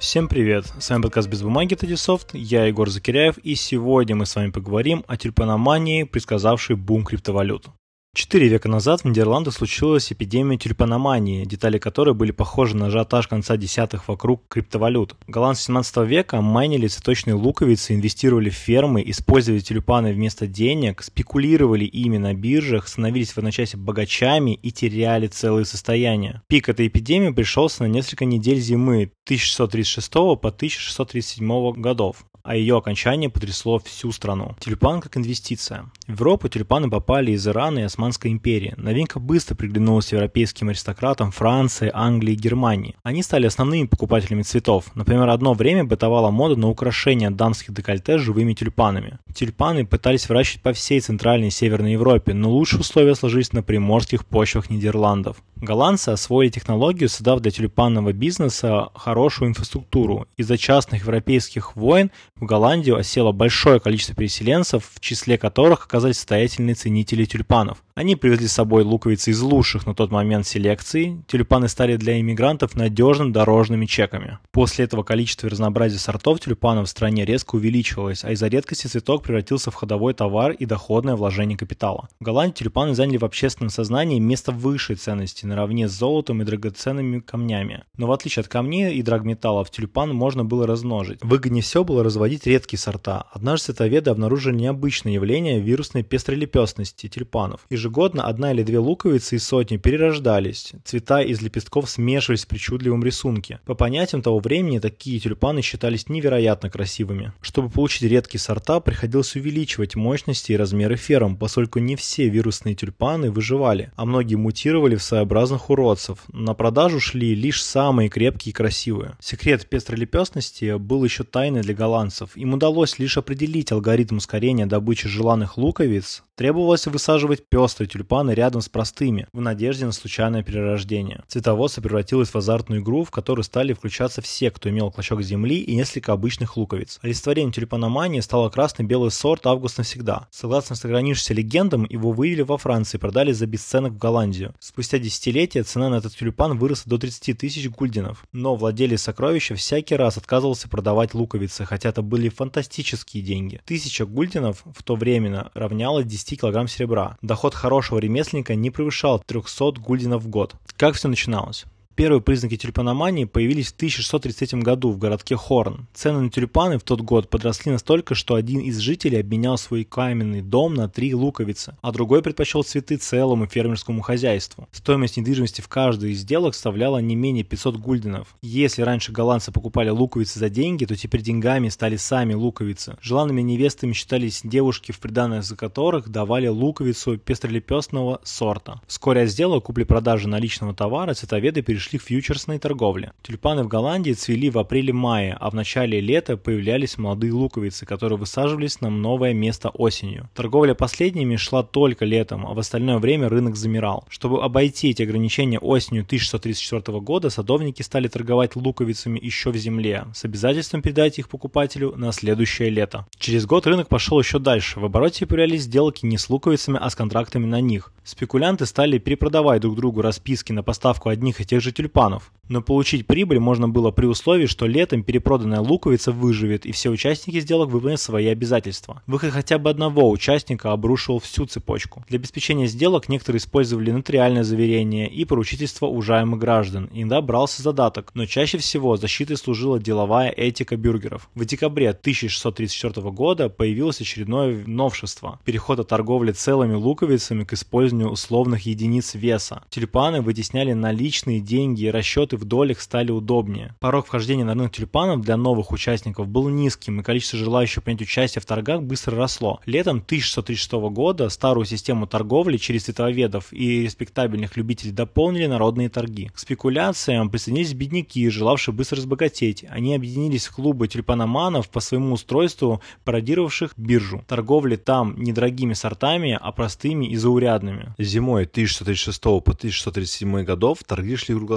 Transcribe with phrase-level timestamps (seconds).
[0.00, 4.34] Всем привет, с вами подкаст «Без бумаги» Тадисофт, я Егор Закиряев, и сегодня мы с
[4.34, 7.66] вами поговорим о тюльпаномании, предсказавшей бум криптовалют.
[8.12, 13.56] Четыре века назад в Нидерландах случилась эпидемия тюльпаномании, детали которой были похожи на ажиотаж конца
[13.56, 15.14] десятых вокруг криптовалют.
[15.28, 22.16] Голландцы 17 века майнили цветочные луковицы, инвестировали в фермы, использовали тюльпаны вместо денег, спекулировали ими
[22.16, 26.42] на биржах, становились в одночасье богачами и теряли целые состояния.
[26.48, 33.30] Пик этой эпидемии пришелся на несколько недель зимы 1636 по 1637 годов а ее окончание
[33.30, 34.56] потрясло всю страну.
[34.60, 35.90] Тюльпан как инвестиция.
[36.06, 38.74] В Европу тюльпаны попали из Ирана и Османской империи.
[38.76, 42.96] Новинка быстро приглянулась европейским аристократам Франции, Англии и Германии.
[43.02, 44.86] Они стали основными покупателями цветов.
[44.94, 49.18] Например, одно время бытовала мода на украшение дамских декольте живыми тюльпанами.
[49.34, 54.26] Тюльпаны пытались выращивать по всей Центральной и Северной Европе, но лучшие условия сложились на приморских
[54.26, 55.42] почвах Нидерландов.
[55.56, 60.26] Голландцы освоили технологию, создав для тюльпанного бизнеса хорошую инфраструктуру.
[60.38, 62.10] Из-за частных европейских войн
[62.40, 67.82] в Голландию осело большое количество переселенцев, в числе которых оказались состоятельные ценители тюльпанов.
[68.00, 71.22] Они привезли с собой луковицы из лучших на тот момент селекций.
[71.26, 74.38] Тюльпаны стали для иммигрантов надежным дорожными чеками.
[74.52, 79.22] После этого количество и разнообразие сортов тюльпанов в стране резко увеличивалось, а из-за редкости цветок
[79.22, 82.08] превратился в ходовой товар и доходное вложение капитала.
[82.20, 87.20] В Голландии тюльпаны заняли в общественном сознании место высшей ценности наравне с золотом и драгоценными
[87.20, 87.84] камнями.
[87.98, 91.18] Но в отличие от камней и драгметаллов, тюльпан можно было размножить.
[91.22, 93.26] Выгоднее всего было разводить редкие сорта.
[93.30, 97.66] Однажды световеды обнаружили необычное явление вирусной пестролепестности тюльпанов.
[97.90, 100.74] Ежегодно одна или две луковицы из сотни перерождались.
[100.84, 103.58] Цвета из лепестков смешивались в причудливом рисунке.
[103.66, 107.32] По понятиям того времени такие тюльпаны считались невероятно красивыми.
[107.40, 113.32] Чтобы получить редкие сорта, приходилось увеличивать мощности и размеры ферм, поскольку не все вирусные тюльпаны
[113.32, 116.18] выживали, а многие мутировали в своеобразных уродцев.
[116.28, 119.16] На продажу шли лишь самые крепкие и красивые.
[119.18, 122.36] Секрет пестролепестности был еще тайной для голландцев.
[122.36, 126.22] Им удалось лишь определить алгоритм ускорения добычи желанных луковиц.
[126.36, 131.22] Требовалось высаживать пестрые острые тюльпаны рядом с простыми, в надежде на случайное перерождение.
[131.28, 135.74] Цветоводство превратилось в азартную игру, в которую стали включаться все, кто имел клочок земли и
[135.74, 136.98] несколько обычных луковиц.
[137.02, 140.28] Олицетворением тюльпаномании стал красный-белый сорт «Август навсегда».
[140.30, 144.54] Согласно сохранившимся легендам, его вывели во Франции и продали за бесценок в Голландию.
[144.58, 148.24] Спустя десятилетия цена на этот тюльпан выросла до 30 тысяч гульденов.
[148.32, 153.60] Но владелец сокровища всякий раз отказывался продавать луковицы, хотя это были фантастические деньги.
[153.64, 157.16] Тысяча гульденов в то время равнялось 10 килограмм серебра.
[157.22, 160.54] Доход хорошего ремесленника не превышал 300 гульденов в год.
[160.78, 161.66] Как все начиналось?
[161.96, 165.86] Первые признаки тюльпаномании появились в 1633 году в городке Хорн.
[165.92, 170.40] Цены на тюльпаны в тот год подросли настолько, что один из жителей обменял свой каменный
[170.40, 174.68] дом на три луковицы, а другой предпочел цветы целому фермерскому хозяйству.
[174.72, 178.34] Стоимость недвижимости в каждой из сделок составляла не менее 500 гульденов.
[178.40, 182.96] Если раньше голландцы покупали луковицы за деньги, то теперь деньгами стали сами луковицы.
[183.02, 188.80] Желанными невестами считались девушки, в приданное за которых давали луковицу пестролепестного сорта.
[188.86, 193.12] Вскоре от сделок купли-продажи наличного товара цветоведы перешли перешли к фьючерсной торговле.
[193.22, 198.82] Тюльпаны в Голландии цвели в апреле-мае, а в начале лета появлялись молодые луковицы, которые высаживались
[198.82, 200.28] на новое место осенью.
[200.34, 204.04] Торговля последними шла только летом, а в остальное время рынок замирал.
[204.10, 210.26] Чтобы обойти эти ограничения осенью 1634 года, садовники стали торговать луковицами еще в земле, с
[210.26, 213.06] обязательством передать их покупателю на следующее лето.
[213.18, 214.80] Через год рынок пошел еще дальше.
[214.80, 217.90] В обороте появлялись сделки не с луковицами, а с контрактами на них.
[218.04, 222.32] Спекулянты стали перепродавать друг другу расписки на поставку одних и тех же тюльпанов.
[222.50, 227.38] Но получить прибыль можно было при условии, что летом перепроданная луковица выживет и все участники
[227.38, 229.02] сделок выполнят свои обязательства.
[229.06, 232.04] Выход хотя бы одного участника обрушивал всю цепочку.
[232.08, 236.90] Для обеспечения сделок некоторые использовали нотариальное заверение и поручительство уважаемых граждан.
[236.92, 241.30] Иногда брался задаток, но чаще всего защитой служила деловая этика бюргеров.
[241.36, 248.62] В декабре 1634 года появилось очередное новшество– переход от торговли целыми луковицами к использованию условных
[248.62, 249.62] единиц веса.
[249.70, 253.74] Тюльпаны вытесняли наличные деньги и расчеты в долях стали удобнее.
[253.80, 258.42] Порог вхождения на рынок тюльпанов для новых участников был низким, и количество желающих принять участие
[258.42, 259.60] в торгах быстро росло.
[259.66, 266.30] Летом 1636 года старую систему торговли через цветоведов и респектабельных любителей дополнили народные торги.
[266.34, 269.64] К спекуляциям присоединились бедняки, желавшие быстро разбогатеть.
[269.68, 274.24] Они объединились в клубы тюльпаноманов по своему устройству, пародировавших биржу.
[274.26, 277.94] Торговли там не дорогими сортами, а простыми и заурядными.
[277.98, 281.49] Зимой 1636 по 1637 годов торги шли круглосуточно.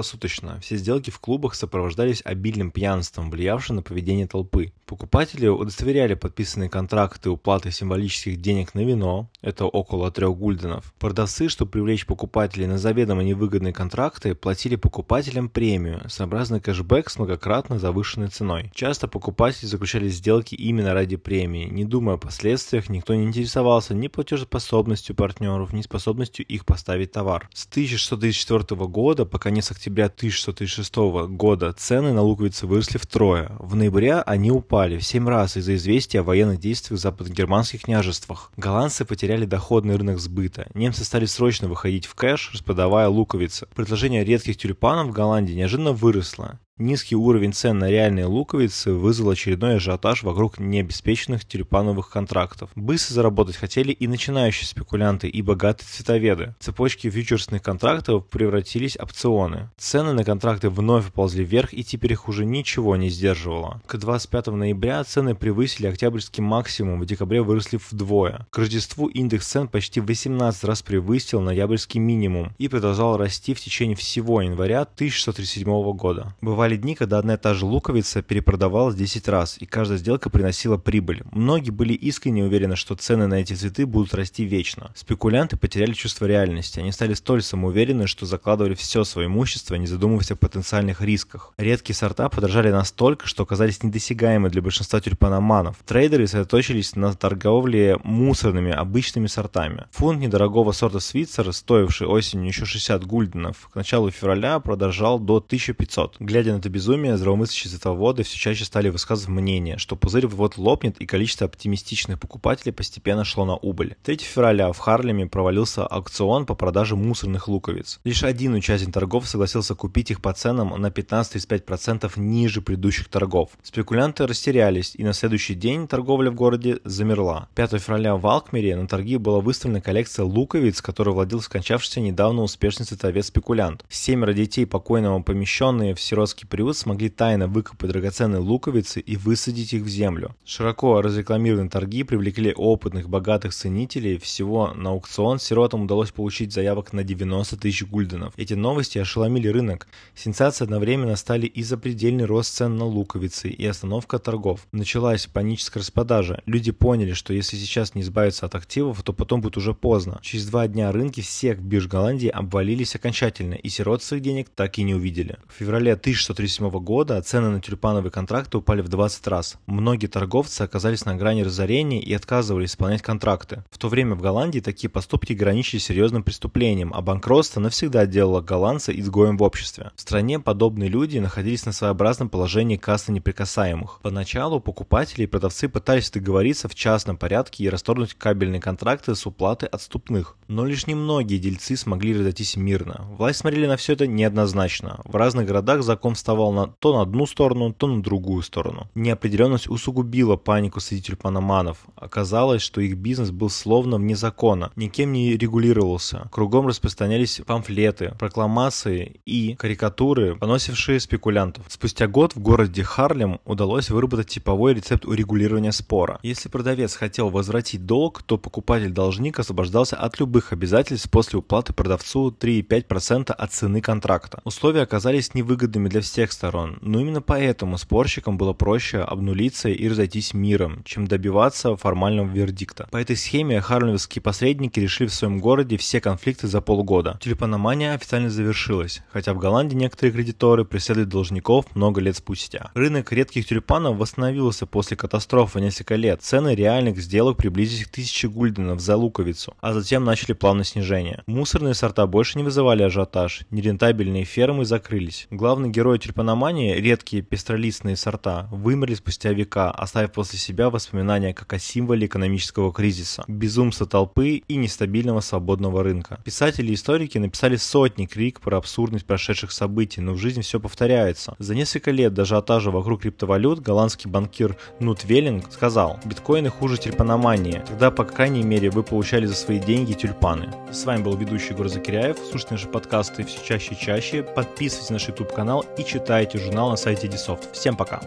[0.60, 4.72] Все сделки в клубах сопровождались обильным пьянством, влиявшим на поведение толпы.
[4.86, 10.92] Покупатели удостоверяли подписанные контракты уплаты символических денег на вино, это около трех гульденов.
[10.98, 17.78] Продавцы, чтобы привлечь покупателей на заведомо невыгодные контракты, платили покупателям премию, сообразный кэшбэк с многократно
[17.78, 18.70] завышенной ценой.
[18.74, 24.08] Часто покупатели заключали сделки именно ради премии, не думая о последствиях, никто не интересовался ни
[24.08, 27.48] платежеспособностью партнеров, ни способностью их поставить товар.
[27.54, 30.94] С 1634 года по конец октября 1636
[31.36, 33.52] года цены на луковицы выросли втрое.
[33.58, 38.50] В ноябре они упали в 7 раз из-за известия о военных действиях в западгерманских княжествах.
[38.56, 40.68] Голландцы потеряли доходный рынок сбыта.
[40.72, 43.66] Немцы стали срочно выходить в кэш, распродавая луковицы.
[43.74, 46.58] Предложение редких тюльпанов в Голландии неожиданно выросло.
[46.76, 52.68] Низкий уровень цен на реальные луковицы вызвал очередной ажиотаж вокруг необеспеченных тюльпановых контрактов.
[52.74, 56.56] Быстро заработать хотели и начинающие спекулянты, и богатые цветоведы.
[56.58, 59.70] Цепочки фьючерсных контрактов превратились в опционы.
[59.76, 63.80] Цены на контракты вновь ползли вверх, и теперь их уже ничего не сдерживало.
[63.86, 68.48] К 25 ноября цены превысили октябрьский максимум, в декабре выросли вдвое.
[68.50, 73.94] К Рождеству индекс цен почти 18 раз превысил ноябрьский минимум и продолжал расти в течение
[73.94, 76.34] всего января 1637 года.
[76.40, 80.30] Бывает Бывали дни, когда одна и та же луковица перепродавалась 10 раз, и каждая сделка
[80.30, 81.22] приносила прибыль.
[81.30, 84.90] Многие были искренне уверены, что цены на эти цветы будут расти вечно.
[84.94, 86.80] Спекулянты потеряли чувство реальности.
[86.80, 91.52] Они стали столь самоуверены, что закладывали все свое имущество, не задумываясь о потенциальных рисках.
[91.58, 95.76] Редкие сорта подорожали настолько, что оказались недосягаемы для большинства тюльпаноманов.
[95.84, 99.84] Трейдеры сосредоточились на торговле мусорными обычными сортами.
[99.90, 106.16] Фунт недорогого сорта Свитцер, стоивший осенью еще 60 гульденов, к началу февраля продолжал до 1500.
[106.20, 110.98] Глядя на это безумие, здравомыслящие цветоводы все чаще стали высказывать мнение, что пузырь вот лопнет
[110.98, 113.96] и количество оптимистичных покупателей постепенно шло на убыль.
[114.04, 118.00] 3 февраля в Харлеме провалился аукцион по продаже мусорных луковиц.
[118.04, 123.50] Лишь один участник торгов согласился купить их по ценам на 15-35% ниже предыдущих торгов.
[123.62, 127.48] Спекулянты растерялись, и на следующий день торговля в городе замерла.
[127.54, 132.86] 5 февраля в Алкмере на торги была выставлена коллекция луковиц, которой владел скончавшийся недавно успешный
[132.86, 133.84] цветовец-спекулянт.
[133.88, 139.82] Семеро детей покойного, помещенные в сиротский Приют смогли тайно выкопать драгоценные луковицы и высадить их
[139.82, 140.34] в землю.
[140.44, 144.18] Широко разрекламированные торги привлекли опытных, богатых ценителей.
[144.18, 148.34] Всего на аукцион сиротам удалось получить заявок на 90 тысяч гульденов.
[148.36, 149.86] Эти новости ошеломили рынок.
[150.14, 154.66] Сенсацией одновременно стали и запредельный рост цен на луковицы, и остановка торгов.
[154.72, 156.42] Началась паническая распродажа.
[156.46, 160.18] Люди поняли, что если сейчас не избавиться от активов, то потом будет уже поздно.
[160.22, 164.82] Через два дня рынки всех бирж Голландии обвалились окончательно, и сирот своих денег так и
[164.82, 165.38] не увидели.
[165.48, 169.56] В феврале 1600 1937 года цены на тюльпановые контракты упали в 20 раз.
[169.66, 173.64] Многие торговцы оказались на грани разорения и отказывались исполнять контракты.
[173.70, 178.92] В то время в Голландии такие поступки граничили серьезным преступлением, а банкротство навсегда делало голландца
[178.92, 179.92] изгоем в обществе.
[179.94, 184.00] В стране подобные люди находились на своеобразном положении касты неприкасаемых.
[184.02, 189.66] Поначалу покупатели и продавцы пытались договориться в частном порядке и расторгнуть кабельные контракты с уплаты
[189.66, 190.36] отступных.
[190.48, 193.06] Но лишь немногие дельцы смогли разойтись мирно.
[193.16, 195.00] Власть смотрели на все это неоднозначно.
[195.04, 198.88] В разных городах закон вставал на, то на одну сторону, то на другую сторону.
[198.94, 201.76] Неопределенность усугубила панику среди тюльпаноманов.
[201.96, 206.30] Оказалось, что их бизнес был словно вне закона, никем не регулировался.
[206.32, 211.66] Кругом распространялись памфлеты, прокламации и карикатуры, поносившие спекулянтов.
[211.68, 216.20] Спустя год в городе Харлем удалось выработать типовой рецепт урегулирования спора.
[216.22, 223.30] Если продавец хотел возвратить долг, то покупатель-должник освобождался от любых обязательств после уплаты продавцу 3,5%
[223.30, 224.40] от цены контракта.
[224.44, 229.88] Условия оказались невыгодными для всех всех сторон, но именно поэтому спорщикам было проще обнулиться и
[229.88, 232.86] разойтись миром, чем добиваться формального вердикта.
[232.92, 237.18] По этой схеме харлемские посредники решили в своем городе все конфликты за полгода.
[237.20, 242.70] Тюльпаномания официально завершилась, хотя в Голландии некоторые кредиторы преследуют должников много лет спустя.
[242.74, 246.22] Рынок редких тюльпанов восстановился после катастрофы несколько лет.
[246.22, 251.24] Цены реальных сделок приблизились к 1000 гульденов за луковицу, а затем начали плавное снижение.
[251.26, 255.26] Мусорные сорта больше не вызывали ажиотаж, нерентабельные фермы закрылись.
[255.32, 261.58] Главный герой тюльпаномании редкие пестролистные сорта вымерли спустя века, оставив после себя воспоминания как о
[261.58, 266.18] символе экономического кризиса, безумства толпы и нестабильного свободного рынка.
[266.24, 271.34] Писатели и историки написали сотни крик про абсурдность прошедших событий, но в жизни все повторяется.
[271.38, 277.62] За несколько лет до ажиотажа вокруг криптовалют голландский банкир Нут Веллинг сказал, биткоины хуже тюльпаномании,
[277.66, 280.52] тогда по крайней мере вы получали за свои деньги тюльпаны.
[280.72, 284.94] С вами был ведущий Егор Закиряев, слушайте наши подкасты все чаще и чаще, подписывайтесь на
[284.94, 287.52] наш YouTube канал и читайте журнал на сайте Edisoft.
[287.52, 288.00] Всем пока!